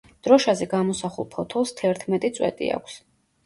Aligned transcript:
დროშაზე 0.27 0.67
გამოსახულ 0.71 1.29
ფოთოლს 1.37 1.77
თერთმეტი 1.83 2.35
წვეტი 2.41 2.75
აქვს. 2.81 3.01